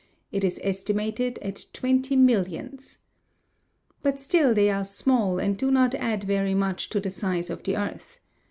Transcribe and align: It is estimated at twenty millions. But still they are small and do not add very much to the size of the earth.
It 0.31 0.43
is 0.43 0.59
estimated 0.63 1.37
at 1.43 1.67
twenty 1.73 2.15
millions. 2.15 2.97
But 4.01 4.19
still 4.19 4.51
they 4.51 4.71
are 4.71 4.83
small 4.83 5.37
and 5.37 5.55
do 5.55 5.69
not 5.69 5.93
add 5.93 6.23
very 6.23 6.55
much 6.55 6.89
to 6.89 6.99
the 6.99 7.11
size 7.11 7.51
of 7.51 7.61
the 7.61 7.77
earth. 7.77 8.19